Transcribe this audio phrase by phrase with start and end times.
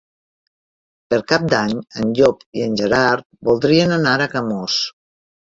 [1.13, 4.81] Per Cap d'Any en Llop i en Gerard voldrien anar a Camós.